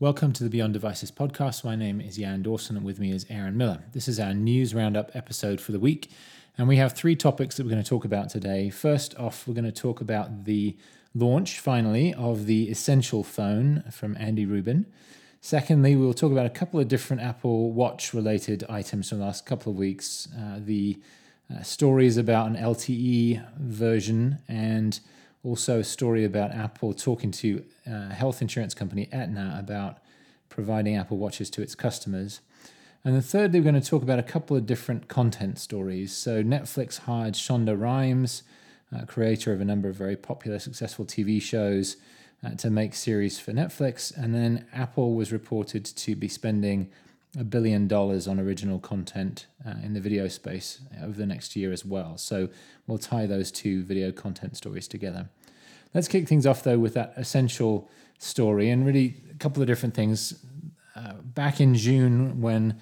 [0.00, 1.64] Welcome to the Beyond Devices podcast.
[1.64, 3.82] My name is Jan Dawson, and with me is Aaron Miller.
[3.92, 6.08] This is our news roundup episode for the week,
[6.56, 8.70] and we have three topics that we're going to talk about today.
[8.70, 10.76] First off, we're going to talk about the
[11.16, 14.86] launch, finally, of the Essential phone from Andy Rubin.
[15.40, 19.46] Secondly, we'll talk about a couple of different Apple Watch related items from the last
[19.46, 20.28] couple of weeks.
[20.32, 20.96] Uh, the
[21.52, 25.00] uh, stories about an LTE version and
[25.48, 29.98] also a story about Apple talking to uh, health insurance company Aetna about
[30.50, 32.40] providing Apple Watches to its customers.
[33.04, 36.12] And then thirdly, we're going to talk about a couple of different content stories.
[36.12, 38.42] So Netflix hired Shonda Rhimes,
[38.94, 41.96] uh, creator of a number of very popular, successful TV shows,
[42.44, 44.14] uh, to make series for Netflix.
[44.14, 46.90] And then Apple was reported to be spending
[47.38, 51.72] a billion dollars on original content uh, in the video space over the next year
[51.72, 52.16] as well.
[52.16, 52.48] So
[52.86, 55.28] we'll tie those two video content stories together.
[55.94, 59.94] Let's kick things off though with that essential story and really a couple of different
[59.94, 60.44] things.
[60.96, 62.80] Uh, back in June, when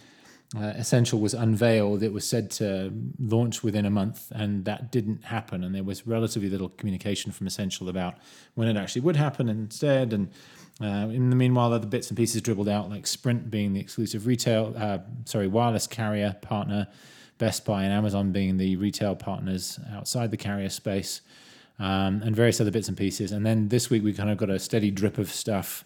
[0.56, 5.24] uh, Essential was unveiled, it was said to launch within a month, and that didn't
[5.24, 5.64] happen.
[5.64, 8.14] And there was relatively little communication from Essential about
[8.54, 10.12] when it actually would happen instead.
[10.12, 10.30] And
[10.80, 14.26] uh, in the meanwhile, other bits and pieces dribbled out, like Sprint being the exclusive
[14.26, 16.86] retail, uh, sorry, wireless carrier partner,
[17.38, 21.22] Best Buy and Amazon being the retail partners outside the carrier space,
[21.78, 23.32] um, and various other bits and pieces.
[23.32, 25.84] And then this week, we kind of got a steady drip of stuff.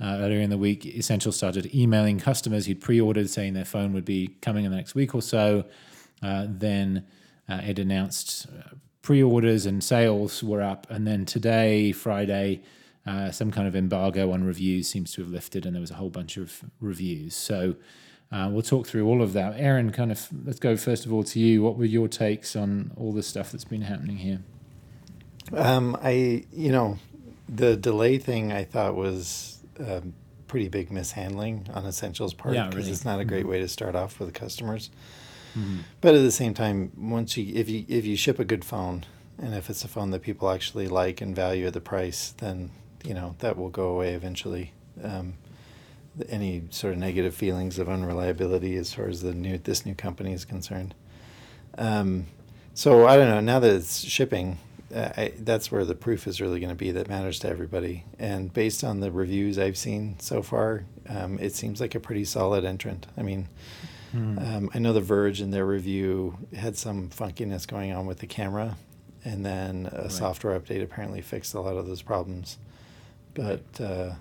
[0.00, 4.04] Uh, earlier in the week, Essential started emailing customers who'd pre-ordered, saying their phone would
[4.04, 5.64] be coming in the next week or so.
[6.20, 7.04] Uh, then
[7.48, 12.62] uh, it announced uh, pre-orders and sales were up, and then today, Friday
[13.06, 15.94] uh, some kind of embargo on reviews seems to have lifted, and there was a
[15.94, 17.34] whole bunch of reviews.
[17.34, 17.74] So
[18.30, 19.54] uh, we'll talk through all of that.
[19.56, 21.62] Aaron, kind of, let's go first of all to you.
[21.62, 24.40] What were your takes on all the stuff that's been happening here?
[25.52, 26.98] Um, I, you know,
[27.48, 30.14] the delay thing I thought was a um,
[30.46, 32.90] pretty big mishandling on Essentials part because yeah, really.
[32.90, 33.50] it's not a great mm-hmm.
[33.50, 34.90] way to start off with the customers.
[35.58, 35.78] Mm-hmm.
[36.00, 39.04] But at the same time, once you if you if you ship a good phone
[39.38, 42.70] and if it's a phone that people actually like and value at the price, then
[43.04, 44.72] you know that will go away eventually.
[45.02, 45.34] Um,
[46.28, 50.32] any sort of negative feelings of unreliability as far as the new this new company
[50.32, 50.94] is concerned.
[51.78, 52.26] Um,
[52.74, 53.40] so I don't know.
[53.40, 54.58] Now that it's shipping,
[54.94, 58.04] uh, I, that's where the proof is really going to be that matters to everybody.
[58.18, 62.24] And based on the reviews I've seen so far, um, it seems like a pretty
[62.24, 63.06] solid entrant.
[63.16, 63.48] I mean,
[64.14, 64.56] mm.
[64.56, 68.26] um, I know The Verge in their review had some funkiness going on with the
[68.26, 68.76] camera,
[69.24, 70.12] and then a right.
[70.12, 72.58] software update apparently fixed a lot of those problems.
[73.34, 74.12] But uh,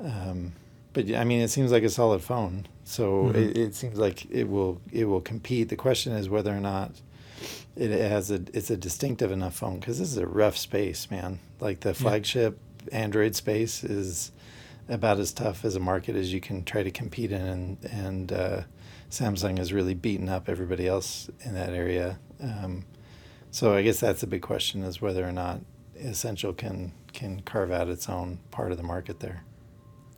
[0.00, 0.52] um,
[0.92, 2.66] but I mean, it seems like a solid phone.
[2.84, 3.36] So mm-hmm.
[3.36, 5.68] it, it seems like it will it will compete.
[5.68, 6.92] The question is whether or not
[7.76, 11.38] it has a it's a distinctive enough phone because this is a rough space, man.
[11.60, 12.58] Like the flagship
[12.90, 12.98] yeah.
[12.98, 14.32] Android space is
[14.88, 18.32] about as tough as a market as you can try to compete in, and and
[18.32, 18.62] uh,
[19.10, 22.18] Samsung has really beaten up everybody else in that area.
[22.42, 22.84] Um,
[23.50, 25.60] so I guess that's a big question: is whether or not
[25.98, 29.42] Essential can can carve out its own part of the market there.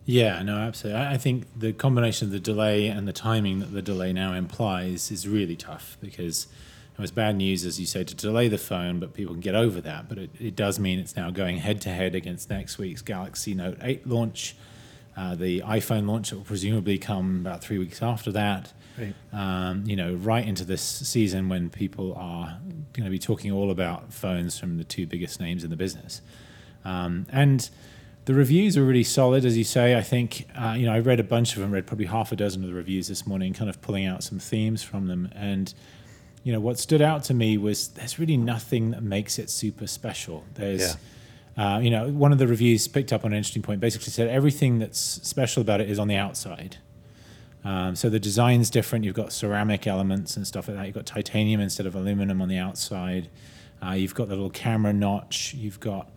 [0.04, 1.00] Yeah, no, absolutely.
[1.00, 5.10] I think the combination of the delay and the timing that the delay now implies
[5.10, 6.46] is really tough because
[6.94, 9.54] it was bad news, as you say, to delay the phone, but people can get
[9.54, 10.08] over that.
[10.08, 13.54] But it, it does mean it's now going head to head against next week's Galaxy
[13.54, 14.56] Note 8 launch.
[15.16, 18.72] Uh, the iPhone launch will presumably come about three weeks after that.
[18.98, 19.14] Right.
[19.32, 22.58] Um, you know, right into this season when people are
[22.94, 26.22] going to be talking all about phones from the two biggest names in the business.
[26.84, 27.68] Um, and
[28.24, 29.96] the reviews are really solid, as you say.
[29.96, 32.36] I think, uh, you know, I read a bunch of them, read probably half a
[32.36, 35.30] dozen of the reviews this morning, kind of pulling out some themes from them.
[35.34, 35.72] And,
[36.44, 39.86] you know, what stood out to me was there's really nothing that makes it super
[39.86, 40.44] special.
[40.54, 40.96] There's,
[41.56, 41.76] yeah.
[41.76, 44.28] uh, you know, one of the reviews picked up on an interesting point, basically said
[44.28, 46.76] everything that's special about it is on the outside.
[47.64, 49.04] Um, so the design's different.
[49.04, 50.86] You've got ceramic elements and stuff like that.
[50.86, 53.28] You've got titanium instead of aluminum on the outside.
[53.84, 55.54] Uh, you've got the little camera notch.
[55.54, 56.10] You've got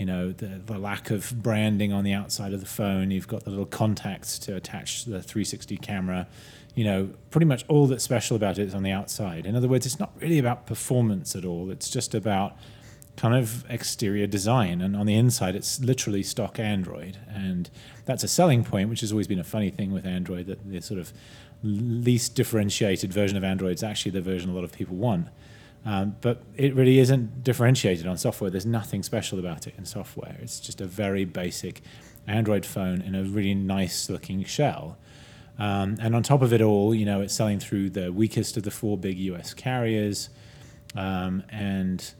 [0.00, 3.10] you know the, the lack of branding on the outside of the phone.
[3.10, 6.26] You've got the little contacts to attach the 360 camera.
[6.74, 9.44] You know pretty much all that's special about it is on the outside.
[9.44, 11.70] In other words it's not really about performance at all.
[11.70, 12.56] It's just about
[13.16, 14.80] kind of exterior design.
[14.80, 17.18] And on the inside it's literally stock android.
[17.28, 17.68] And
[18.06, 20.80] that's a selling point which has always been a funny thing with android that the
[20.80, 21.12] sort of
[21.62, 25.28] least differentiated version of android is actually the version a lot of people want
[25.84, 28.50] um, but it really isn't differentiated on software.
[28.50, 30.36] There's nothing special about it in software.
[30.40, 31.82] It's just a very basic
[32.26, 34.98] Android phone in a really nice looking shell.
[35.58, 38.62] Um, and on top of it all, you know, it's selling through the weakest of
[38.62, 40.30] the four big US carriers.
[40.94, 42.14] Um, and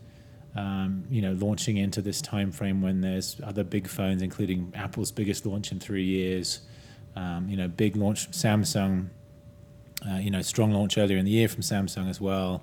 [0.56, 5.13] Um, you know, launching into this time frame when there's other big phones, including Apple's
[5.13, 6.61] biggest launch in three years.
[7.15, 9.11] Um, you know, big launch Samsung.
[10.05, 12.63] Uh, you know, strong launch earlier in the year from Samsung as well.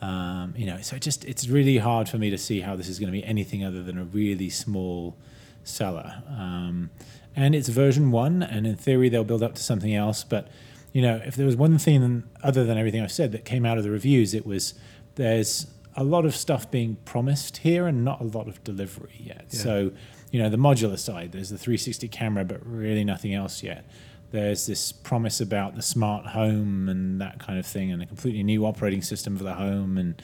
[0.00, 2.98] Um, you know, so just it's really hard for me to see how this is
[2.98, 5.16] going to be anything other than a really small
[5.64, 6.22] seller.
[6.28, 6.90] Um,
[7.34, 10.24] and it's version one, and in theory they'll build up to something else.
[10.24, 10.48] But
[10.92, 13.78] you know, if there was one thing other than everything I've said that came out
[13.78, 14.74] of the reviews, it was
[15.16, 19.46] there's a lot of stuff being promised here and not a lot of delivery yet.
[19.50, 19.60] Yeah.
[19.60, 19.92] So,
[20.30, 23.86] you know, the modular side, there's the 360 camera, but really nothing else yet
[24.30, 28.42] there's this promise about the smart home and that kind of thing and a completely
[28.42, 30.20] new operating system for the home and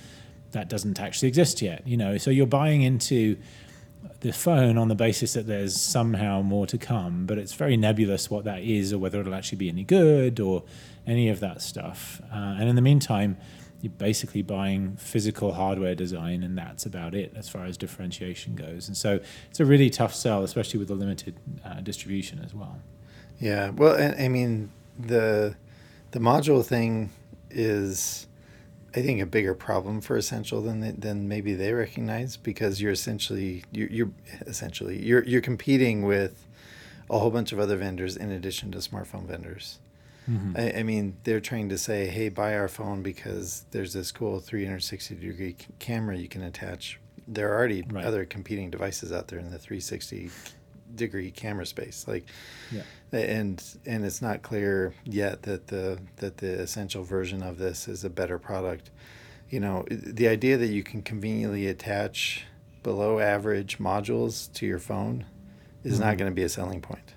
[0.52, 2.19] that doesn't actually exist yet you know.
[2.19, 3.37] So you're buying into
[4.20, 8.31] the phone on the basis that there's somehow more to come but it's very nebulous
[8.31, 10.64] what that is or whether it'll actually be any good or
[11.06, 12.20] any of that stuff.
[12.32, 13.37] Uh, and in the meantime
[13.81, 18.87] you're basically buying physical hardware design and that's about it as far as differentiation goes.
[18.87, 19.19] And so
[19.50, 22.81] it's a really tough sell especially with the limited uh, distribution as well
[23.43, 25.56] yeah, well, I, I mean the
[26.12, 27.11] the module thing
[27.50, 28.29] is,
[28.94, 32.93] I think, a bigger problem for Essential than they, than maybe they recognize because you're
[32.93, 34.11] essentially you're, you're
[34.47, 36.47] essentially you're you're competing with
[37.11, 39.81] a whole bunch of other vendors in addition to smartphone vendors.
[40.31, 40.56] Mm-hmm.
[40.56, 44.39] I, I, mean, they're trying to say, "Hey, buy our phone because there's this cool
[44.39, 48.05] 360 degree camera you can attach." There are already right.
[48.05, 50.31] other competing devices out there in the 360
[50.94, 52.25] degree camera space like
[52.71, 52.83] yeah.
[53.12, 58.05] and and it's not clear yet that the that the essential version of this is
[58.05, 58.91] a better product
[59.50, 62.44] you know the idea that you can conveniently attach
[62.83, 65.25] below average modules to your phone
[65.85, 66.05] is mm-hmm.
[66.05, 67.15] not going to be a selling point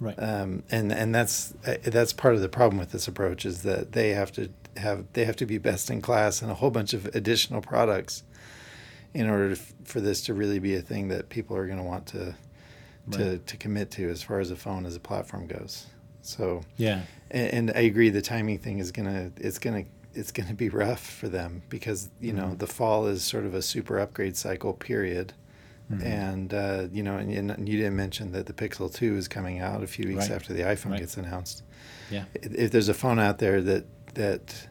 [0.00, 3.62] right um, and and that's uh, that's part of the problem with this approach is
[3.62, 6.70] that they have to have they have to be best in class and a whole
[6.70, 8.24] bunch of additional products
[9.14, 11.84] in order to, for this to really be a thing that people are going to
[11.84, 12.34] want to,
[13.06, 13.46] right.
[13.46, 15.86] to commit to as far as a phone as a platform goes.
[16.22, 18.08] So yeah, and, and, I agree.
[18.08, 19.84] The timing thing is gonna it's gonna
[20.14, 22.40] it's gonna be rough for them because you mm-hmm.
[22.40, 25.34] know the fall is sort of a super upgrade cycle period.
[25.92, 26.06] Mm-hmm.
[26.06, 29.60] And uh, you know, and, and, you didn't mention that the Pixel Two is coming
[29.60, 30.36] out a few weeks right.
[30.36, 31.00] after the iPhone right.
[31.00, 31.62] gets announced.
[32.10, 32.24] Yeah.
[32.32, 33.84] If, if there's a phone out there that
[34.14, 34.68] that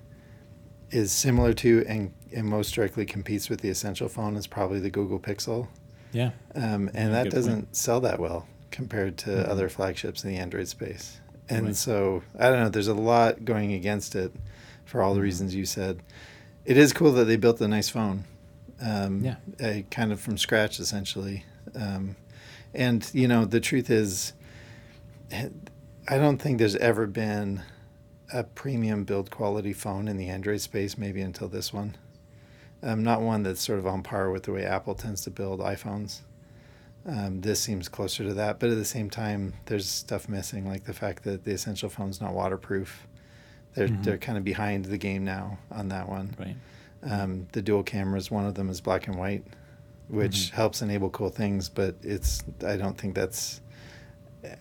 [0.90, 4.90] is similar to and, and most directly competes with the Essential phone, is probably the
[4.90, 5.68] Google Pixel.
[6.14, 6.32] Yeah.
[6.56, 7.76] Um, and that doesn't point.
[7.76, 9.52] sell that well compared to mm-hmm.
[9.52, 11.20] other flagships in the Android space.
[11.50, 11.76] And right.
[11.76, 12.70] so I don't know.
[12.70, 14.32] There's a lot going against it,
[14.86, 15.24] for all the mm-hmm.
[15.24, 16.02] reasons you said.
[16.66, 18.26] It is cool that they built a nice phone.
[18.82, 19.36] Um, yeah.
[19.60, 21.46] A, kind of from scratch, essentially.
[21.76, 22.16] Um,
[22.74, 24.34] and you know, the truth is,
[25.32, 27.64] I don't think there's ever been
[28.32, 31.96] a premium build quality phone in the Android space, maybe until this one
[32.84, 35.60] um, not one that's sort of on par with the way Apple tends to build
[35.62, 36.20] iPhones.
[37.06, 40.86] Um, this seems closer to that, but at the same time, there's stuff missing, like
[40.86, 43.08] the fact that the Essential phone's not waterproof.
[43.74, 44.04] They're mm-hmm.
[44.04, 46.36] they're kind of behind the game now on that one.
[46.40, 46.56] Right.
[47.04, 49.44] Um, the dual cameras, one of them is black and white,
[50.08, 50.56] which mm-hmm.
[50.56, 53.62] helps enable cool things, but it's I don't think that's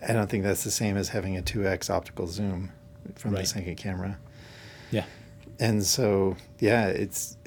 [0.07, 2.71] I don't think that's the same as having a two x optical zoom
[3.15, 3.41] from right.
[3.41, 4.17] the second camera.
[4.91, 5.05] Yeah.
[5.59, 7.37] And so yeah, it's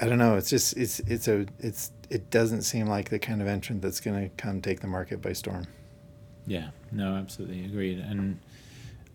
[0.00, 0.36] I don't know.
[0.36, 4.00] It's just it's it's a it's it doesn't seem like the kind of entrant that's
[4.00, 5.66] going to come take the market by storm.
[6.46, 6.68] Yeah.
[6.92, 7.14] No.
[7.14, 7.98] Absolutely agreed.
[7.98, 8.38] And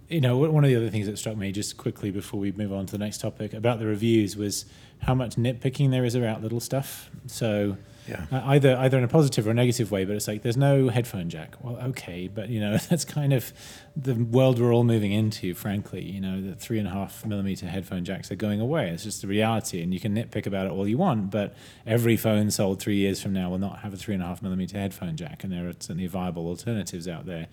[0.09, 2.73] you know, one of the other things that struck me just quickly before we move
[2.73, 4.65] on to the next topic about the reviews was
[4.99, 7.09] how much nitpicking there is about little stuff.
[7.27, 8.25] So yeah.
[8.31, 10.89] Uh, either either in a positive or a negative way, but it's like there's no
[10.89, 11.55] headphone jack.
[11.61, 13.53] Well, okay, but you know that's kind of
[13.95, 15.53] the world we're all moving into.
[15.53, 18.89] Frankly, you know the three and a half millimeter headphone jacks are going away.
[18.89, 21.55] It's just the reality, and you can nitpick about it all you want, but
[21.85, 24.41] every phone sold three years from now will not have a three and a half
[24.41, 27.47] millimeter headphone jack, and there are certainly viable alternatives out there.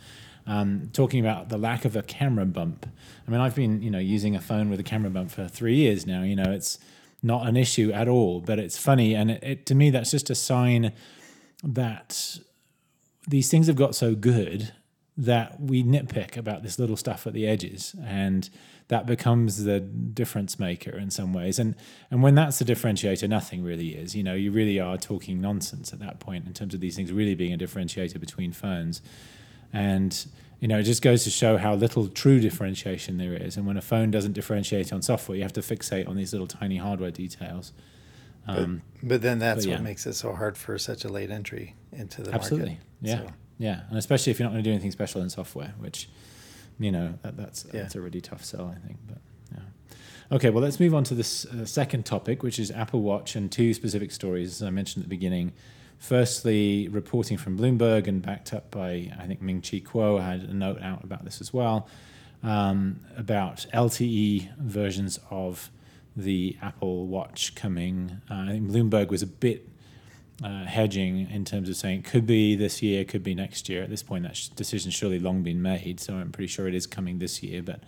[0.47, 2.87] Um, talking about the lack of a camera bump.
[3.27, 5.77] I mean, I've been you know using a phone with a camera bump for three
[5.77, 6.23] years now.
[6.23, 6.79] You know, it's
[7.23, 8.41] not an issue at all.
[8.41, 10.93] But it's funny, and it, it, to me that's just a sign
[11.63, 12.39] that
[13.27, 14.73] these things have got so good
[15.17, 18.49] that we nitpick about this little stuff at the edges and
[18.87, 21.75] that becomes the difference maker in some ways and
[22.09, 25.93] and when that's the differentiator nothing really is you know you really are talking nonsense
[25.93, 29.03] at that point in terms of these things really being a differentiator between phones
[29.73, 30.27] and
[30.61, 33.57] you know, it just goes to show how little true differentiation there is.
[33.57, 36.49] And when a phone doesn't differentiate on software, you have to fixate on these little
[36.49, 37.73] tiny hardware details.
[38.49, 39.77] Um, but, but, then that's but yeah.
[39.77, 42.71] what makes it so hard for such a late entry into the Absolutely.
[42.71, 42.85] market.
[43.03, 43.19] Yeah.
[43.19, 43.33] So.
[43.59, 43.81] Yeah.
[43.89, 46.09] And especially if you're not going to do anything special in software, which,
[46.81, 47.83] you know, that, that's, yeah.
[47.83, 48.99] that's a really tough sell, I think.
[49.07, 49.19] But
[49.53, 50.37] yeah.
[50.37, 53.53] Okay, well, let's move on to this uh, second topic, which is Apple Watch and
[53.53, 55.53] two specific stories, as I mentioned at the beginning.
[55.99, 60.55] Firstly, reporting from Bloomberg and backed up by, I think, Ming Chi Kuo had a
[60.55, 61.89] note out about this as well,
[62.43, 65.71] um, about LTE versions of
[66.17, 68.21] the Apple Watch coming.
[68.31, 69.69] Uh, I think Bloomberg was a bit
[70.43, 73.83] uh, hedging in terms of saying it could be this year, could be next year.
[73.83, 76.75] At this point, that sh- decision's surely long been made, so I'm pretty sure it
[76.75, 77.61] is coming this year.
[77.63, 77.81] But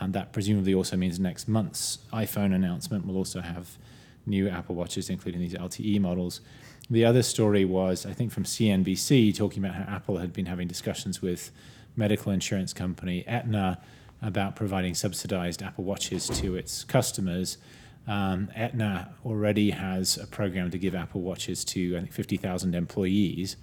[0.00, 3.78] um, that presumably also means next month's iPhone announcement will also have
[4.26, 6.40] new Apple Watches, including these LTE models.
[6.88, 10.68] The other story was, I think, from CNBC, talking about how Apple had been having
[10.68, 11.50] discussions with
[11.96, 13.80] medical insurance company Aetna
[14.22, 17.58] about providing subsidized Apple Watches to its customers.
[18.06, 23.56] Um, Aetna already has a program to give Apple Watches to, I think, 50,000 employees.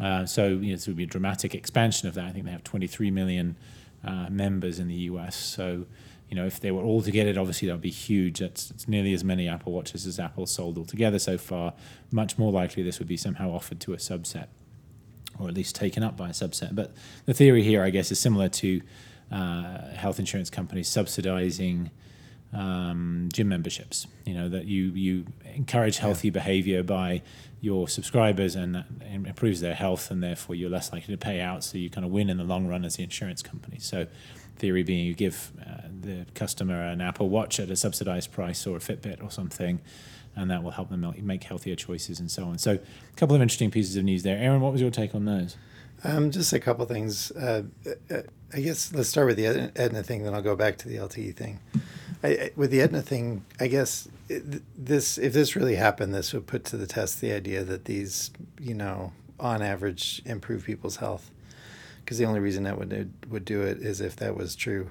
[0.00, 2.24] Uh, so you know, this would be a dramatic expansion of that.
[2.24, 3.56] I think they have 23 million
[4.04, 5.36] uh, members in the US.
[5.36, 5.86] So
[6.28, 8.40] you know, if they were all to get it, obviously that would be huge.
[8.40, 11.72] That's it's nearly as many Apple Watches as Apple sold altogether so far.
[12.10, 14.46] Much more likely this would be somehow offered to a subset,
[15.38, 16.74] or at least taken up by a subset.
[16.74, 16.92] But
[17.26, 18.82] the theory here, I guess, is similar to
[19.30, 21.90] uh, health insurance companies subsidizing
[22.52, 24.08] um, gym memberships.
[24.24, 26.32] You know that you you encourage healthy yeah.
[26.32, 27.22] behavior by
[27.66, 31.64] your subscribers, and improves their health, and therefore you're less likely to pay out.
[31.64, 33.78] So you kind of win in the long run as the insurance company.
[33.80, 34.06] So
[34.56, 38.76] theory being you give uh, the customer an Apple Watch at a subsidized price or
[38.76, 39.80] a Fitbit or something,
[40.36, 42.58] and that will help them make healthier choices and so on.
[42.58, 44.38] So, a couple of interesting pieces of news there.
[44.38, 45.56] Aaron, what was your take on those?
[46.04, 47.32] Um, just a couple things.
[47.32, 47.64] Uh,
[48.10, 48.22] uh
[48.54, 51.34] I guess let's start with the Aetna thing, then I'll go back to the LTE
[51.34, 51.58] thing.
[52.26, 56.46] I, with the Aetna thing, I guess it, this if this really happened, this would
[56.46, 58.30] put to the test the idea that these,
[58.60, 61.30] you know, on average, improve people's health
[62.04, 64.90] because the only reason that would would do it is if that was true.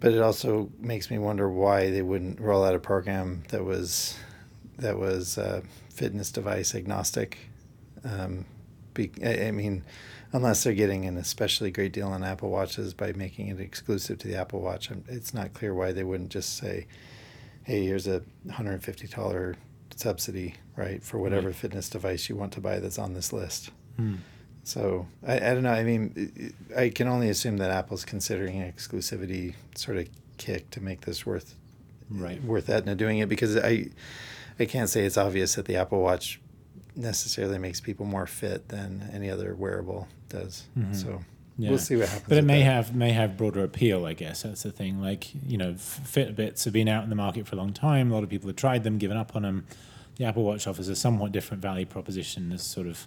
[0.00, 4.18] But it also makes me wonder why they wouldn't roll out a program that was
[4.78, 7.38] that was uh, fitness device agnostic.
[8.04, 8.44] Um,
[8.92, 9.84] be, I, I mean,
[10.34, 14.28] unless they're getting an especially great deal on Apple Watches by making it exclusive to
[14.28, 16.86] the Apple Watch, it's not clear why they wouldn't just say,
[17.62, 19.54] "Hey, here's a hundred fifty dollar
[19.94, 21.56] subsidy, right, for whatever right.
[21.56, 24.16] fitness device you want to buy that's on this list." Hmm.
[24.64, 25.72] So I, I don't know.
[25.72, 30.80] I mean, I can only assume that Apple's considering an exclusivity sort of kick to
[30.80, 31.54] make this worth
[32.10, 33.86] right worth Aetna doing it because I
[34.58, 36.40] I can't say it's obvious that the Apple Watch
[36.96, 40.64] necessarily makes people more fit than any other wearable does.
[40.78, 40.94] Mm-hmm.
[40.94, 41.24] So
[41.58, 41.70] yeah.
[41.70, 42.28] we'll see what happens.
[42.28, 42.64] But it may that.
[42.64, 44.06] have may have broader appeal.
[44.06, 45.00] I guess that's the thing.
[45.00, 48.10] Like you know, Fitbits have been out in the market for a long time.
[48.10, 49.66] A lot of people have tried them, given up on them.
[50.16, 52.50] The Apple Watch offers a somewhat different value proposition.
[52.50, 53.06] This sort of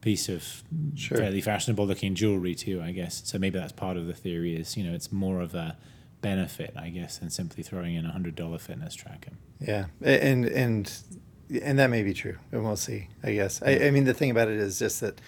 [0.00, 0.62] piece of
[0.94, 1.18] sure.
[1.18, 3.22] fairly fashionable looking jewelry too, I guess.
[3.24, 5.76] So maybe that's part of the theory is, you know, it's more of a
[6.20, 9.32] benefit, I guess, than simply throwing in a hundred dollar fitness tracker.
[9.60, 9.86] Yeah.
[10.02, 10.92] And and
[11.62, 12.36] and that may be true.
[12.52, 13.62] And we'll see, I guess.
[13.62, 15.20] I, I mean the thing about it is just that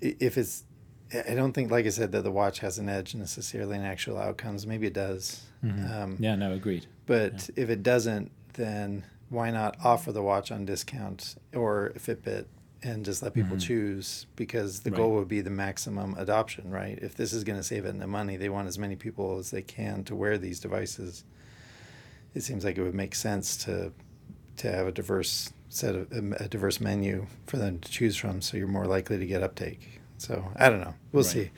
[0.00, 0.64] if it's
[1.12, 4.16] I don't think, like I said, that the watch has an edge necessarily in actual
[4.16, 4.66] outcomes.
[4.66, 5.42] Maybe it does.
[5.64, 5.92] Mm-hmm.
[5.92, 6.86] Um, yeah, no, agreed.
[7.06, 7.64] But yeah.
[7.64, 12.46] if it doesn't, then why not offer the watch on discount or Fitbit
[12.82, 13.66] and just let people mm-hmm.
[13.66, 14.96] choose because the right.
[14.96, 16.98] goal would be the maximum adoption, right?
[17.02, 19.62] If this is going to save them money, they want as many people as they
[19.62, 21.24] can to wear these devices.
[22.34, 23.92] It seems like it would make sense to
[24.60, 28.56] to have a diverse set of a diverse menu for them to choose from, so
[28.56, 30.00] you're more likely to get uptake.
[30.18, 30.94] So I don't know.
[31.12, 31.32] We'll right.
[31.32, 31.50] see.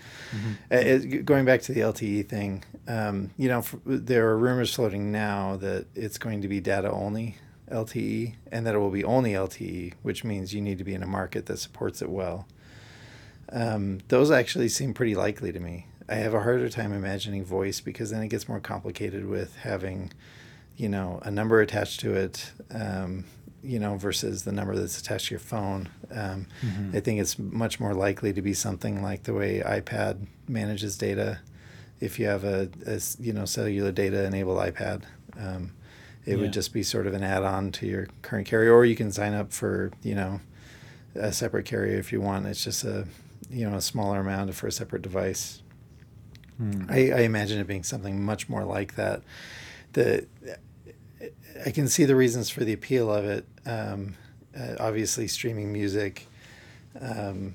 [0.70, 1.18] Mm-hmm.
[1.18, 5.56] Uh, going back to the LTE thing, um, you know, there are rumors floating now
[5.56, 7.36] that it's going to be data only
[7.72, 11.02] LTE and that it will be only LTE, which means you need to be in
[11.02, 12.46] a market that supports it well.
[13.50, 15.86] Um, those actually seem pretty likely to me.
[16.08, 20.12] I have a harder time imagining voice because then it gets more complicated with having,
[20.82, 23.24] you know, a number attached to it, um,
[23.62, 25.88] you know, versus the number that's attached to your phone.
[26.10, 26.96] Um, mm-hmm.
[26.96, 31.38] I think it's much more likely to be something like the way iPad manages data.
[32.00, 35.04] If you have a, a you know cellular data enabled iPad,
[35.38, 35.70] um,
[36.26, 36.36] it yeah.
[36.38, 39.34] would just be sort of an add-on to your current carrier, or you can sign
[39.34, 40.40] up for you know
[41.14, 42.46] a separate carrier if you want.
[42.46, 43.06] It's just a
[43.48, 45.62] you know a smaller amount for a separate device.
[46.56, 46.86] Hmm.
[46.88, 49.22] I, I imagine it being something much more like that.
[49.92, 50.26] The
[51.66, 53.46] I can see the reasons for the appeal of it.
[53.66, 54.14] Um,
[54.58, 56.26] uh, obviously, streaming music,
[57.00, 57.54] um,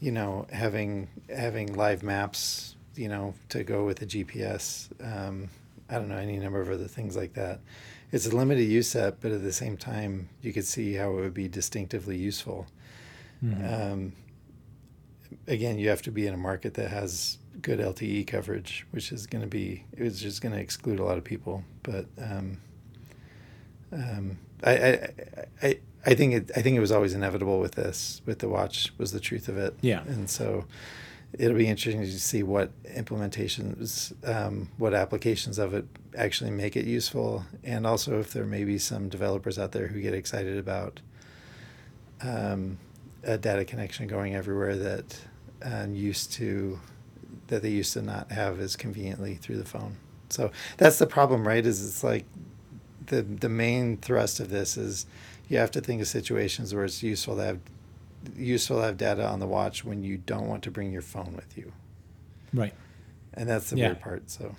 [0.00, 4.88] you know, having having live maps, you know, to go with the GPS.
[5.02, 5.48] Um,
[5.88, 7.60] I don't know any number of other things like that
[8.12, 11.14] it's a limited use set, but at the same time, you could see how it
[11.16, 12.66] would be distinctively useful.
[13.44, 13.92] Mm-hmm.
[13.92, 14.12] Um,
[15.46, 19.26] again, you have to be in a market that has good LTE coverage, which is
[19.26, 21.64] going to be it was just going to exclude a lot of people.
[21.82, 22.58] But um,
[23.92, 25.10] um, I, I,
[25.62, 28.92] I I think it I think it was always inevitable with this with the watch
[28.98, 29.74] was the truth of it.
[29.80, 30.64] Yeah, and so
[31.38, 35.84] it'll be interesting to see what implementations, um, what applications of it
[36.16, 40.00] actually make it useful, and also if there may be some developers out there who
[40.00, 41.00] get excited about
[42.22, 42.78] um,
[43.24, 45.20] a data connection going everywhere that
[45.62, 46.78] um, used to
[47.48, 49.96] that they used to not have as conveniently through the phone.
[50.28, 51.64] So that's the problem, right?
[51.64, 52.24] Is it's like
[53.06, 55.06] the the main thrust of this is
[55.48, 57.58] you have to think of situations where it's useful to have
[58.36, 61.34] useful to have data on the watch when you don't want to bring your phone
[61.34, 61.72] with you.
[62.52, 62.74] Right.
[63.34, 63.86] And that's the yeah.
[63.88, 64.30] weird part.
[64.30, 64.54] So.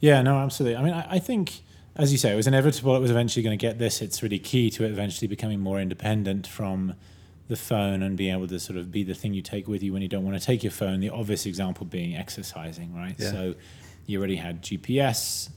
[0.00, 0.22] Yeah.
[0.22, 0.38] No.
[0.38, 0.76] Absolutely.
[0.76, 1.60] I mean, I, I think.
[1.98, 2.94] As you say, it was inevitable.
[2.94, 4.02] It was eventually going to get this.
[4.02, 6.92] It's really key to it eventually becoming more independent from
[7.48, 9.94] the phone and being able to sort of be the thing you take with you
[9.94, 11.00] when you don't want to take your phone.
[11.00, 13.14] The obvious example being exercising, right?
[13.16, 13.30] Yeah.
[13.30, 13.54] So
[14.04, 15.48] you already had GPS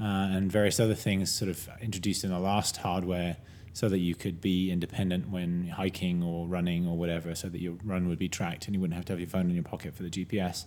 [0.00, 3.36] uh, and various other things sort of introduced in the last hardware
[3.72, 7.74] so that you could be independent when hiking or running or whatever, so that your
[7.84, 9.94] run would be tracked and you wouldn't have to have your phone in your pocket
[9.94, 10.64] for the GPS.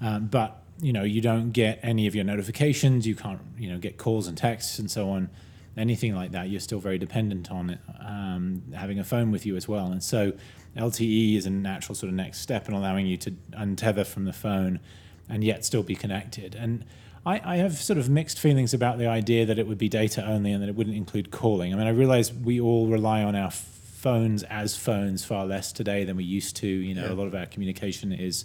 [0.00, 3.06] Um, but you know, you don't get any of your notifications.
[3.06, 5.30] You can't, you know, get calls and texts and so on.
[5.76, 9.56] Anything like that, you're still very dependent on it, um, having a phone with you
[9.56, 9.86] as well.
[9.86, 10.32] And so,
[10.74, 14.32] LTE is a natural sort of next step in allowing you to untether from the
[14.32, 14.80] phone
[15.28, 16.54] and yet still be connected.
[16.54, 16.84] And
[17.26, 20.24] I, I have sort of mixed feelings about the idea that it would be data
[20.24, 21.74] only and that it wouldn't include calling.
[21.74, 26.04] I mean, I realize we all rely on our phones as phones far less today
[26.04, 26.68] than we used to.
[26.68, 27.12] You know, yeah.
[27.12, 28.44] a lot of our communication is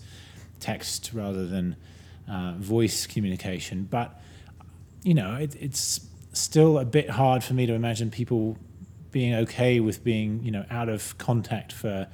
[0.59, 1.75] text rather than
[2.29, 3.87] uh, voice communication.
[3.89, 4.19] But
[5.03, 6.01] you know, it, it's
[6.33, 8.57] still a bit hard for me to imagine people
[9.11, 12.07] being okay with being you know out of contact for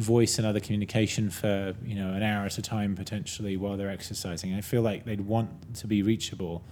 [0.00, 3.90] voice and other communication for you know an hour at a time potentially while they're
[3.90, 4.54] exercising.
[4.54, 6.64] I feel like they'd want to be reachable,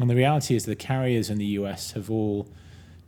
[0.00, 2.48] and the reality is the carriers in the US have all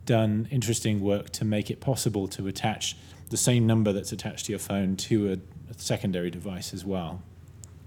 [0.05, 2.95] done interesting work to make it possible to attach
[3.29, 5.33] the same number that's attached to your phone to a,
[5.71, 7.21] a secondary device as well.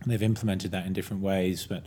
[0.03, 1.87] And they've implemented that in different ways, but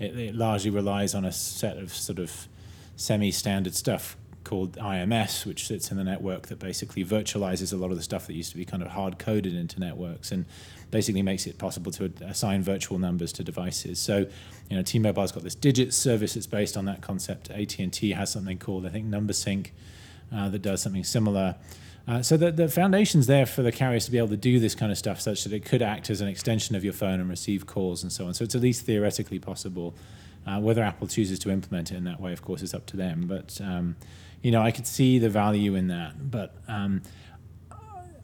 [0.00, 2.48] it, it largely relies on a set of sort of
[2.96, 4.16] semi-standard stuff
[4.48, 8.26] called IMS, which sits in the network that basically virtualizes a lot of the stuff
[8.26, 10.46] that used to be kind of hard coded into networks and
[10.90, 13.98] basically makes it possible to assign virtual numbers to devices.
[13.98, 14.26] So,
[14.70, 17.50] you know, T-Mobile's got this digit service that's based on that concept.
[17.50, 19.68] AT&T has something called, I think, NumberSync
[20.34, 21.56] uh, that does something similar.
[22.06, 24.74] Uh, so the, the foundation's there for the carriers to be able to do this
[24.74, 27.28] kind of stuff such that it could act as an extension of your phone and
[27.28, 28.32] receive calls and so on.
[28.32, 29.94] So it's at least theoretically possible.
[30.46, 32.96] Uh, whether Apple chooses to implement it in that way, of course, is up to
[32.96, 33.26] them.
[33.26, 33.96] But um,
[34.42, 37.02] you know, I could see the value in that, but um,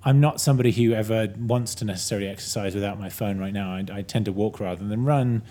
[0.04, 3.74] I'm not somebody who ever wants to necessarily exercise without my phone right now.
[3.74, 5.42] I, I, tend to walk rather than run.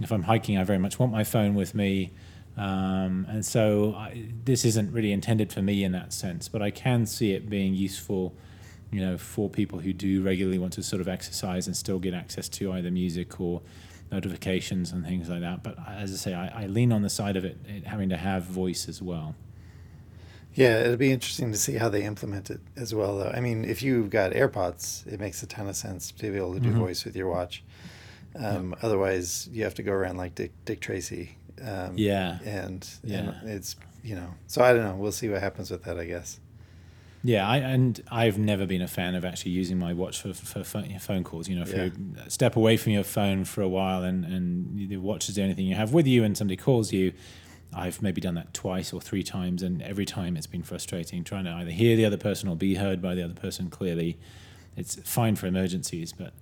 [0.00, 2.12] If I'm hiking, I very much want my phone with me.
[2.56, 6.72] Um, and so I, this isn't really intended for me in that sense, but I
[6.72, 8.34] can see it being useful,
[8.90, 12.12] you know, for people who do regularly want to sort of exercise and still get
[12.12, 13.62] access to either music or
[14.10, 15.62] notifications and things like that.
[15.62, 18.16] But as I say, I, I lean on the side of it, it having to
[18.16, 19.36] have voice as well.
[20.60, 23.30] Yeah, it'll be interesting to see how they implement it as well, though.
[23.30, 26.52] I mean, if you've got AirPods, it makes a ton of sense to be able
[26.52, 26.80] to do mm-hmm.
[26.80, 27.64] voice with your watch.
[28.38, 31.38] Um, Otherwise, you have to go around like Dick, Dick Tracy.
[31.66, 32.40] Um, yeah.
[32.44, 33.40] And, yeah.
[33.40, 34.96] and it's, you know, so I don't know.
[34.96, 36.38] We'll see what happens with that, I guess.
[37.24, 40.62] Yeah, I, and I've never been a fan of actually using my watch for, for
[40.62, 41.48] phone, phone calls.
[41.48, 41.84] You know, if yeah.
[41.84, 41.92] you
[42.28, 45.54] step away from your phone for a while and, and the watch is the only
[45.54, 47.14] thing you have with you and somebody calls you,
[47.72, 51.44] I've maybe done that twice or three times, and every time it's been frustrating trying
[51.44, 54.18] to either hear the other person or be heard by the other person clearly.
[54.76, 56.32] It's fine for emergencies, but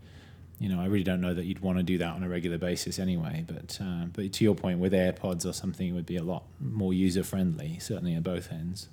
[0.59, 2.59] you know, I really don't know that you'd want to do that on a regular
[2.59, 3.45] basis anyway.
[3.47, 6.45] But uh, but to your point, with AirPods or something, it would be a lot
[6.61, 8.89] more user friendly, certainly at both ends.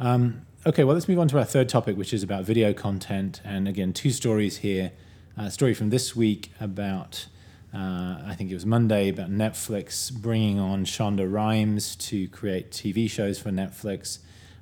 [0.00, 3.40] Um, okay, well, let's move on to our third topic, which is about video content.
[3.44, 4.92] And again, two stories here.
[5.36, 7.26] A story from this week about
[7.74, 13.10] uh, I think it was Monday about Netflix bringing on Shonda Rhimes to create TV
[13.10, 14.18] shows for Netflix.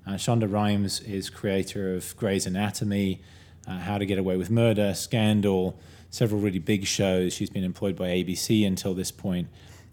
[0.06, 3.20] Uh, Shonda Rhimes is creator of Grey's Anatomy,
[3.68, 7.34] uh, How to Get Away with Murder, Scandal, several really big shows.
[7.34, 9.48] She's been employed by ABC until this point.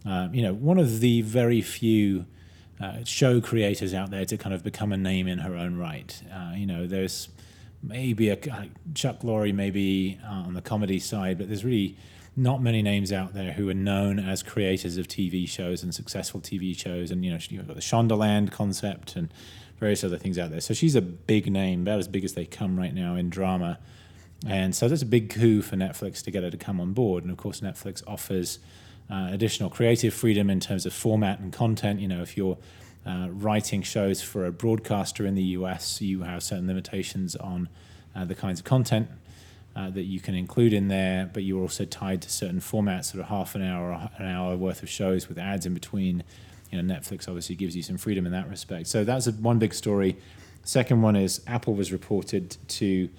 [0.08, 2.26] Uh, you know, one of the very few
[2.80, 6.24] uh, show creators out there to kind of become a name in her own right.
[6.34, 7.28] Uh, you know, there's
[7.84, 8.38] maybe a
[8.94, 11.98] Chuck Lorre, maybe on the comedy side, but there's really
[12.36, 16.40] not many names out there who are known as creators of TV shows and successful
[16.40, 17.12] TV shows.
[17.12, 19.34] And, you know, you've got the Shondaland concept and
[19.80, 20.62] various other things out there.
[20.62, 23.80] So she's a big name, about as big as they come right now in drama.
[24.48, 27.24] And so that's a big coup for Netflix to get her to come on board.
[27.24, 28.60] And of course, Netflix offers
[29.10, 32.00] uh, additional creative freedom in terms of format and content.
[32.00, 32.58] You know, if you're
[33.06, 37.70] uh, writing shows for a broadcaster in the US, you have certain limitations on
[38.16, 39.10] uh, the kinds of content
[39.76, 43.22] uh, that you can include in there, but you're also tied to certain formats, sort
[43.22, 46.24] of half an hour or an hour worth of shows with ads in between.
[46.72, 48.88] You know, Netflix obviously gives you some freedom in that respect.
[48.88, 50.18] So that's a, one big story.
[50.64, 53.10] Second one is Apple was reported to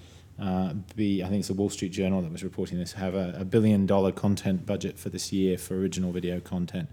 [0.41, 3.35] uh, be, I think it's the Wall Street Journal that was reporting this, have a,
[3.39, 6.89] a, billion dollar content budget for this year for original video content.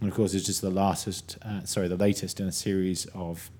[0.00, 3.50] And of course, it's just the latest, uh, sorry, the latest in a series of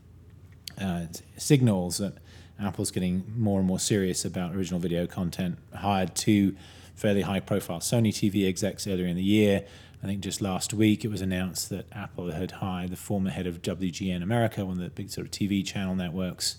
[0.81, 2.14] uh, signals that
[2.62, 5.59] Apple's getting more and more serious about original video content.
[5.75, 6.57] Hired two
[6.94, 9.64] fairly high profile Sony TV execs earlier in the year.
[10.03, 13.46] I think just last week it was announced that Apple had hired the former head
[13.46, 16.57] of WGN America, one of the big sort of TV channel networks,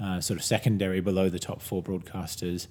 [0.00, 2.66] uh, sort of secondary below the top four broadcasters.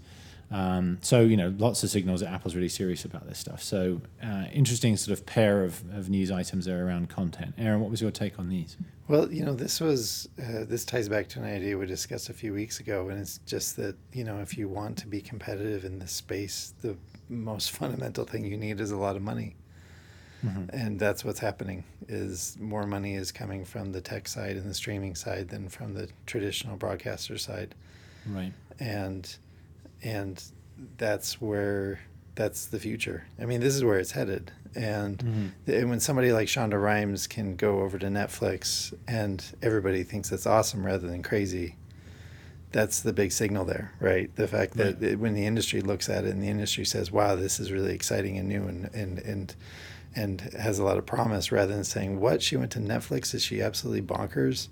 [0.52, 3.64] Um, so you know, lots of signals that Apple's really serious about this stuff.
[3.64, 7.56] So uh, interesting sort of pair of, of news items there around content.
[7.58, 8.76] Aaron, what was your take on these?
[9.08, 12.34] Well, you know, this was uh, this ties back to an idea we discussed a
[12.34, 15.86] few weeks ago, and it's just that you know, if you want to be competitive
[15.86, 16.98] in this space, the
[17.30, 19.56] most fundamental thing you need is a lot of money.
[20.46, 20.76] Mm-hmm.
[20.76, 24.74] And that's what's happening is more money is coming from the tech side and the
[24.74, 27.76] streaming side than from the traditional broadcaster side.
[28.26, 28.52] Right.
[28.80, 29.36] And
[30.04, 30.44] and
[30.98, 32.00] that's where
[32.36, 33.26] that's the future.
[33.40, 34.52] I mean, this is where it's headed.
[34.74, 35.18] And,
[35.66, 35.90] mm-hmm.
[35.90, 40.86] when somebody like Shonda Rhimes can go over to Netflix and everybody thinks that's awesome
[40.86, 41.76] rather than crazy,
[42.72, 44.34] that's the big signal there, right?
[44.36, 45.12] The fact that right.
[45.12, 47.94] it, when the industry looks at it and the industry says, "Wow, this is really
[47.94, 49.56] exciting and new and and and
[50.16, 52.42] and has a lot of promise," rather than saying, "What?
[52.42, 53.34] She went to Netflix?
[53.34, 54.70] Is she absolutely bonkers?"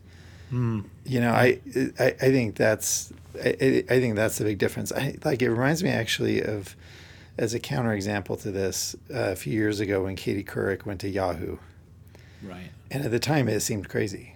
[0.51, 0.85] Mm.
[1.05, 1.59] You know, I,
[1.99, 4.91] I I think that's I, I think that's the big difference.
[4.91, 6.75] I like it reminds me actually of
[7.37, 11.09] as a counterexample to this uh, a few years ago when Katie Couric went to
[11.09, 11.57] Yahoo.
[12.43, 12.69] Right.
[12.91, 14.35] And at the time it seemed crazy.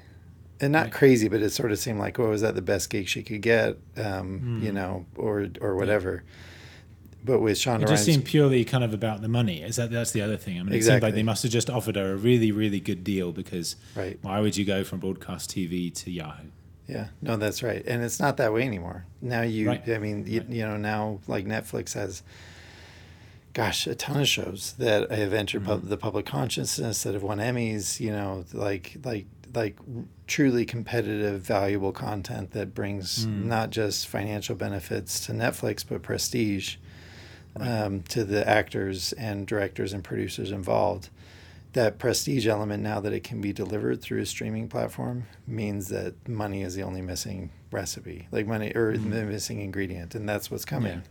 [0.62, 0.94] And not right.
[0.94, 3.42] crazy, but it sort of seemed like, well, was that the best gig she could
[3.42, 3.78] get?
[3.98, 4.64] Um, mm.
[4.64, 6.24] You know, or or whatever.
[6.26, 6.34] Yeah
[7.24, 9.62] but with Shonda it just seemed purely kind of about the money.
[9.62, 10.60] Is that that's the other thing?
[10.60, 10.96] I mean, it exactly.
[10.96, 14.20] seemed like they must have just offered her a really, really good deal because right.
[14.22, 16.48] why would you go from broadcast TV to Yahoo?
[16.88, 19.06] Yeah, no, that's right, and it's not that way anymore.
[19.22, 19.88] Now you, right.
[19.88, 20.50] I mean, you, right.
[20.50, 22.24] you know, now like Netflix has,
[23.54, 25.72] gosh, a ton of shows that have entered mm-hmm.
[25.72, 28.02] pub- the public consciousness that have won Emmys.
[28.02, 29.78] You know, like like like
[30.28, 33.46] truly competitive, valuable content that brings mm.
[33.46, 36.78] not just financial benefits to Netflix but prestige
[37.60, 41.10] um, to the actors and directors and producers involved.
[41.74, 46.28] That prestige element, now that it can be delivered through a streaming platform, means that
[46.28, 49.10] money is the only missing recipe, like money or mm-hmm.
[49.10, 51.02] the missing ingredient, and that's what's coming.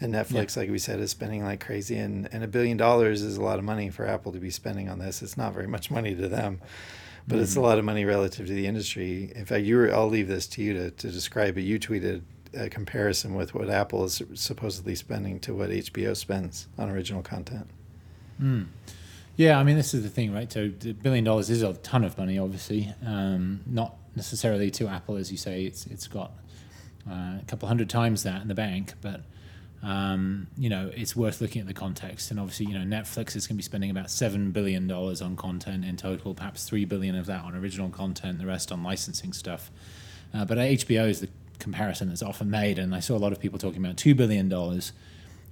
[0.00, 0.62] And Netflix, yeah.
[0.62, 3.60] like we said, is spending like crazy, and, and a billion dollars is a lot
[3.60, 5.22] of money for Apple to be spending on this.
[5.22, 6.60] It's not very much money to them,
[7.28, 7.42] but mm-hmm.
[7.44, 7.66] it's a mm-hmm.
[7.66, 9.32] lot of money relative to the industry.
[9.36, 11.62] In fact, you were, I'll leave this to you to, to describe it.
[11.62, 12.22] You tweeted
[12.54, 17.68] a comparison with what Apple is supposedly spending to what HBO spends on original content.
[18.40, 18.66] Mm.
[19.36, 20.52] Yeah, I mean, this is the thing, right?
[20.52, 22.92] So, a billion dollars is a ton of money, obviously.
[23.06, 25.64] Um, not necessarily to Apple, as you say.
[25.64, 26.32] It's it's got
[27.08, 29.22] uh, a couple hundred times that in the bank, but
[29.82, 32.30] um, you know, it's worth looking at the context.
[32.30, 35.36] And obviously, you know, Netflix is going to be spending about seven billion dollars on
[35.36, 39.32] content in total, perhaps three billion of that on original content, the rest on licensing
[39.32, 39.70] stuff.
[40.34, 41.28] Uh, but HBO is the
[41.68, 44.48] comparison that's often made, and I saw a lot of people talking about two billion
[44.48, 44.92] dollars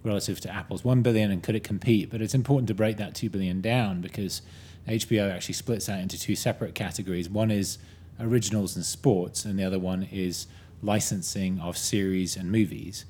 [0.02, 2.10] relative to Apple's one billion, and could it compete?
[2.10, 4.40] But it's important to break that two billion down because
[4.88, 7.28] HBO actually splits out into two separate categories.
[7.28, 7.76] One is
[8.18, 10.46] originals and sports, and the other one is
[10.82, 13.04] licensing of series and movies.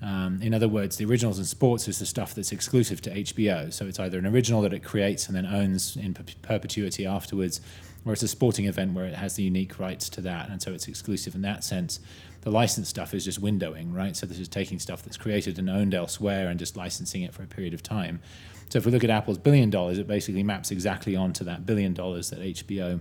[0.00, 3.72] Um, in other words, the originals and sports is the stuff that's exclusive to HBO.
[3.72, 7.60] So it's either an original that it creates and then owns in perpetuity afterwards,
[8.04, 10.72] or it's a sporting event where it has the unique rights to that, and so
[10.72, 12.00] it's exclusive in that sense.
[12.42, 14.16] The licensed stuff is just windowing, right?
[14.16, 17.42] So this is taking stuff that's created and owned elsewhere and just licensing it for
[17.42, 18.20] a period of time.
[18.68, 21.94] So if we look at Apple's billion dollars, it basically maps exactly onto that billion
[21.94, 23.00] dollars that HBO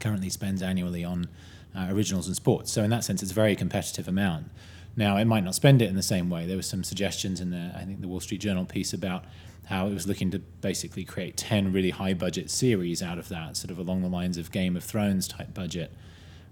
[0.00, 1.28] currently spends annually on
[1.76, 2.72] uh, originals and sports.
[2.72, 4.48] So in that sense, it's a very competitive amount.
[4.96, 6.44] Now, it might not spend it in the same way.
[6.46, 9.24] There were some suggestions in the, I think, the Wall Street Journal piece about
[9.66, 13.56] how it was looking to basically create 10 really high budget series out of that,
[13.56, 15.92] sort of along the lines of Game of Thrones type budget,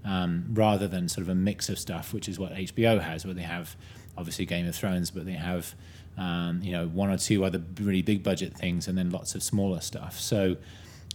[0.05, 3.35] um, rather than sort of a mix of stuff, which is what HBO has, where
[3.35, 3.77] they have
[4.17, 5.75] obviously Game of Thrones, but they have
[6.17, 9.43] um, you know one or two other really big budget things, and then lots of
[9.43, 10.19] smaller stuff.
[10.19, 10.57] So.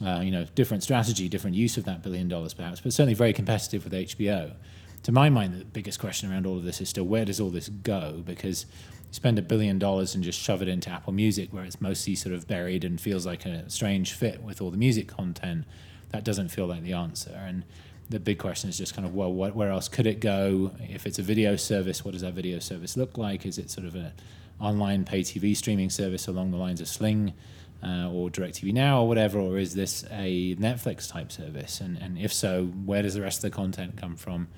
[0.03, 3.33] Uh, you know, different strategy, different use of that billion dollars, perhaps, but certainly very
[3.33, 4.55] competitive with HBO.
[5.03, 7.51] To my mind, the biggest question around all of this is still where does all
[7.51, 8.23] this go?
[8.25, 8.65] Because
[9.09, 12.15] you spend a billion dollars and just shove it into Apple Music, where it's mostly
[12.15, 15.65] sort of buried and feels like a strange fit with all the music content,
[16.09, 17.33] that doesn't feel like the answer.
[17.35, 17.63] And
[18.11, 20.71] the big question is just kind of well, what, where else could it go?
[20.79, 23.45] If it's a video service, what does that video service look like?
[23.45, 24.11] Is it sort of an
[24.59, 27.33] online pay TV streaming service along the lines of Sling
[27.81, 31.79] uh, or DirecTV Now or whatever, or is this a Netflix type service?
[31.79, 34.49] And and if so, where does the rest of the content come from?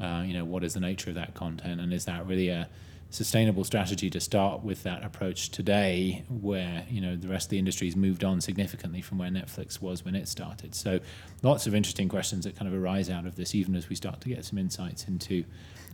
[0.00, 2.68] Uh, you know, what is the nature of that content, and is that really a
[3.10, 7.58] sustainable strategy to start with that approach today, where you know the rest of the
[7.58, 10.74] industry has moved on significantly from where Netflix was when it started.
[10.74, 11.00] So,
[11.42, 14.20] lots of interesting questions that kind of arise out of this, even as we start
[14.22, 15.44] to get some insights into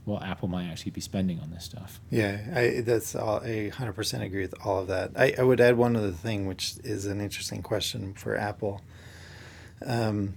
[0.05, 2.01] what Apple might actually be spending on this stuff.
[2.11, 5.13] Yeah, I, that's all, I 100% agree with all of that.
[5.15, 8.83] I, I would add one other thing, which is an interesting question for Apple.
[9.87, 10.35] Um,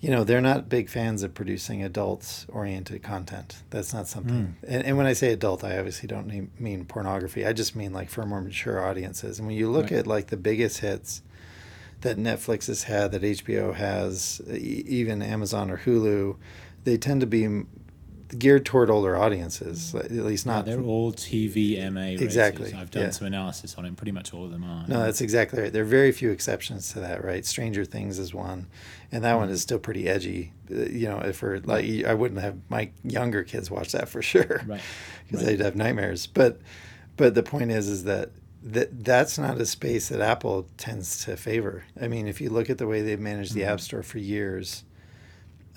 [0.00, 4.68] you know they're not big fans of producing adults oriented content that's not something mm.
[4.68, 7.92] and, and, when i say adult i obviously don't mean, mean pornography i just mean
[7.92, 10.00] like for more mature audiences and when you look right.
[10.00, 11.22] at like the biggest hits
[12.02, 16.36] that netflix has had that hbo has even amazon or hulu
[16.84, 17.64] they tend to be
[18.36, 20.66] geared toward older audiences, at least not.
[20.66, 22.20] Yeah, they're all TVMA.
[22.20, 22.74] Exactly.
[22.74, 23.10] I've done yeah.
[23.10, 23.96] some analysis on it.
[23.96, 24.86] Pretty much all of them are.
[24.86, 25.72] No, that's exactly right.
[25.72, 27.44] There are very few exceptions to that, right?
[27.44, 28.66] Stranger Things is one,
[29.10, 29.38] and that mm.
[29.38, 30.52] one is still pretty edgy.
[30.70, 34.62] Uh, you know, for like, I wouldn't have my younger kids watch that for sure,
[34.66, 34.80] right?
[35.26, 35.58] Because right.
[35.58, 36.26] they'd have nightmares.
[36.26, 36.60] But,
[37.16, 38.30] but the point is, is that
[38.62, 41.84] that that's not a space that Apple tends to favor.
[42.00, 43.70] I mean, if you look at the way they've managed the mm-hmm.
[43.70, 44.84] App Store for years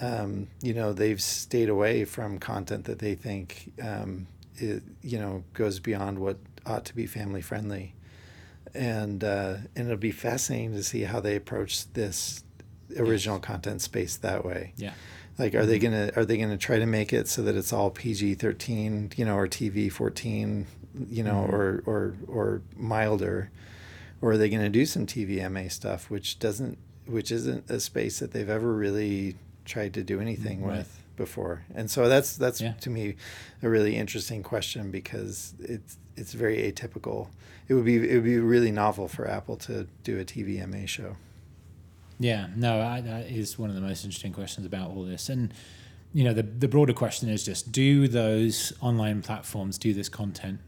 [0.01, 5.43] um, you know, they've stayed away from content that they think, um, it, you know,
[5.53, 7.93] goes beyond what ought to be family friendly.
[8.73, 12.43] And, uh, and it'll be fascinating to see how they approach this
[12.97, 13.45] original yes.
[13.45, 14.73] content space that way.
[14.75, 14.93] Yeah.
[15.37, 15.67] Like, are mm-hmm.
[15.69, 19.11] they gonna are they gonna try to make it so that it's all PG thirteen,
[19.15, 20.67] you know, or TV fourteen,
[21.09, 21.55] you know, mm-hmm.
[21.55, 23.49] or or or milder,
[24.21, 28.31] or are they gonna do some TVMA stuff, which doesn't, which isn't a space that
[28.31, 29.37] they've ever really
[29.71, 30.79] tried to do anything right.
[30.79, 31.63] with before.
[31.73, 32.73] And so that's that's yeah.
[32.81, 33.15] to me
[33.63, 37.29] a really interesting question because it's it's very atypical.
[37.67, 41.15] It would be it would be really novel for Apple to do a TVMA show.
[42.19, 45.29] Yeah, no, I, that is one of the most interesting questions about all this.
[45.29, 45.53] And
[46.13, 50.59] you know, the the broader question is just do those online platforms do this content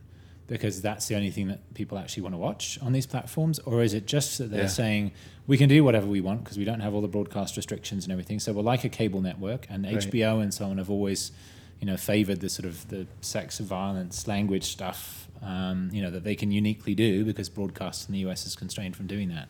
[0.48, 3.60] because that's the only thing that people actually want to watch on these platforms?
[3.60, 4.68] Or is it just that they're yeah.
[4.68, 5.12] saying
[5.48, 8.12] we can do whatever we want because we don't have all the broadcast restrictions and
[8.12, 8.40] everything?
[8.40, 9.96] So we're like a cable network, and right.
[9.96, 11.32] HBO and so on have always,
[11.80, 16.24] you know, favored the sort of the sex, violence, language stuff, um, you know, that
[16.24, 19.50] they can uniquely do because broadcast in the US is constrained from doing that.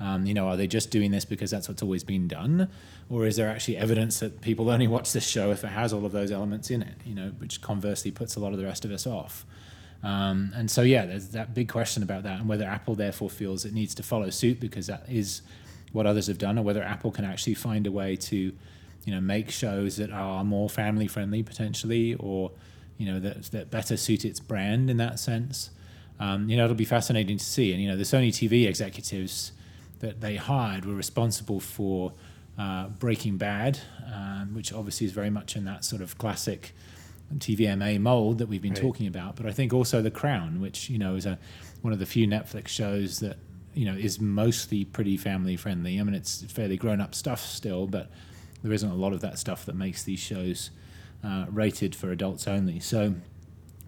[0.00, 2.70] Um, you know, are they just doing this because that's what's always been done,
[3.10, 6.06] or is there actually evidence that people only watch this show if it has all
[6.06, 6.94] of those elements in it?
[7.04, 9.44] You know, which conversely puts a lot of the rest of us off.
[10.02, 13.64] Um, and so, yeah, there's that big question about that and whether Apple therefore feels
[13.64, 15.42] it needs to follow suit because that is
[15.92, 19.20] what others have done, or whether Apple can actually find a way to, you know,
[19.20, 22.52] make shows that are more family friendly potentially, or
[22.96, 25.70] you know, that that better suit its brand in that sense.
[26.20, 27.72] Um, you know, it'll be fascinating to see.
[27.72, 29.52] And you know, the Sony TV executives
[30.00, 32.12] that they hired were responsible for
[32.58, 33.80] uh, Breaking Bad,
[34.12, 36.72] um, which obviously is very much in that sort of classic
[37.38, 38.82] TVMA mold that we've been right.
[38.82, 41.38] talking about, but I think also The Crown, which you know is a
[41.82, 43.36] one of the few Netflix shows that
[43.74, 45.98] you know is mostly pretty family friendly.
[46.00, 48.10] I mean, it's fairly grown up stuff still, but
[48.62, 50.70] there isn't a lot of that stuff that makes these shows
[51.24, 52.80] uh, rated for adults only.
[52.80, 53.14] So,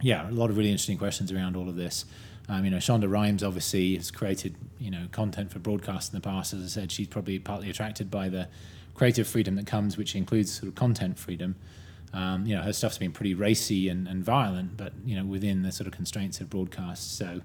[0.01, 2.05] yeah, a lot of really interesting questions around all of this.
[2.49, 6.23] Um, you know, Shonda Rhimes obviously has created you know content for broadcast in the
[6.23, 6.53] past.
[6.53, 8.49] As I said, she's probably partly attracted by the
[8.95, 11.57] creative freedom that comes, which includes sort of content freedom.
[12.13, 15.63] Um, you know, her stuff's been pretty racy and, and violent, but you know, within
[15.63, 17.17] the sort of constraints of broadcast.
[17.17, 17.43] So, you know,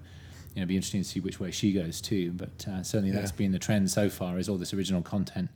[0.56, 2.32] it'd be interesting to see which way she goes too.
[2.32, 3.20] But uh, certainly, yeah.
[3.20, 4.38] that's been the trend so far.
[4.38, 5.50] Is all this original content,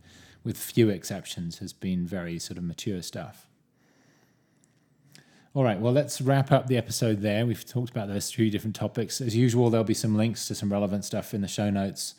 [0.44, 3.46] with few exceptions, has been very sort of mature stuff.
[5.54, 7.44] All right, well, let's wrap up the episode there.
[7.44, 9.20] We've talked about those three different topics.
[9.20, 12.14] As usual, there'll be some links to some relevant stuff in the show notes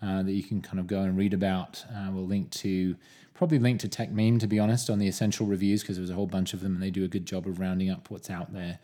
[0.00, 1.84] uh, that you can kind of go and read about.
[1.94, 2.96] Uh, we'll link to
[3.38, 6.26] probably linked to Techmeme, to be honest, on the essential reviews because there's a whole
[6.26, 8.80] bunch of them and they do a good job of rounding up what's out there.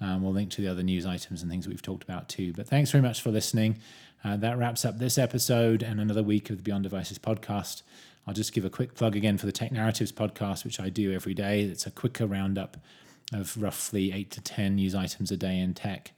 [0.00, 2.54] Um, we'll link to the other news items and things we've talked about too.
[2.54, 3.80] But thanks very much for listening.
[4.24, 7.82] Uh, that wraps up this episode and another week of the Beyond Devices podcast.
[8.26, 11.12] I'll just give a quick plug again for the Tech Narratives podcast, which I do
[11.12, 11.64] every day.
[11.64, 12.78] It's a quicker roundup
[13.34, 16.12] of roughly eight to 10 news items a day in tech.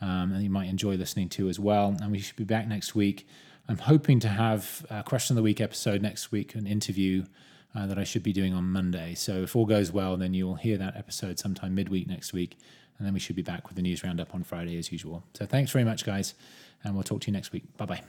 [0.00, 1.96] Um, and you might enjoy listening to as well.
[2.00, 3.28] And we should be back next week
[3.68, 7.26] I'm hoping to have a question of the week episode next week, an interview
[7.74, 9.14] uh, that I should be doing on Monday.
[9.14, 12.56] So if all goes well, then you'll hear that episode sometime midweek next week.
[12.96, 15.22] And then we should be back with the news roundup on Friday as usual.
[15.34, 16.34] So thanks very much, guys.
[16.82, 17.64] And we'll talk to you next week.
[17.76, 18.08] Bye bye.